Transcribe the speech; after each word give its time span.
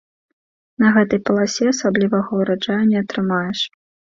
На 0.83 0.87
гэтай 0.95 1.21
паласе 1.27 1.63
асаблівага 1.73 2.29
ўраджаю 2.43 2.81
не 2.91 2.97
атрымаеш. 3.07 3.59